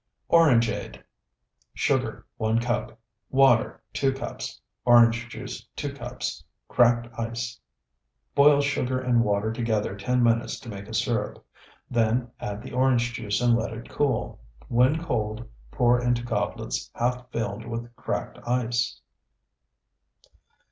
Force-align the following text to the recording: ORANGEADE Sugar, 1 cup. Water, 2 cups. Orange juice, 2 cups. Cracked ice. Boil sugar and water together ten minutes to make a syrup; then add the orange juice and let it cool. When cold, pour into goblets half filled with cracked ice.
ORANGEADE 0.31 1.03
Sugar, 1.75 2.25
1 2.37 2.59
cup. 2.59 2.99
Water, 3.29 3.83
2 3.93 4.13
cups. 4.13 4.59
Orange 4.83 5.29
juice, 5.29 5.67
2 5.75 5.93
cups. 5.93 6.43
Cracked 6.67 7.07
ice. 7.19 7.59
Boil 8.33 8.61
sugar 8.61 8.99
and 8.99 9.23
water 9.23 9.53
together 9.53 9.95
ten 9.95 10.23
minutes 10.23 10.59
to 10.61 10.69
make 10.69 10.87
a 10.87 10.93
syrup; 10.95 11.45
then 11.87 12.31
add 12.39 12.63
the 12.63 12.71
orange 12.73 13.13
juice 13.13 13.39
and 13.41 13.55
let 13.55 13.71
it 13.73 13.89
cool. 13.91 14.41
When 14.69 15.03
cold, 15.05 15.47
pour 15.69 16.01
into 16.01 16.23
goblets 16.23 16.89
half 16.95 17.29
filled 17.29 17.67
with 17.67 17.95
cracked 17.95 18.39
ice. 18.43 18.99